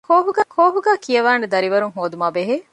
ކޯހުގައި 0.57 1.01
ކިޔަވާނެ 1.03 1.45
ދަރިވަރުން 1.53 1.95
ހޯދުމާ 1.97 2.27
ބެހޭ 2.35 2.55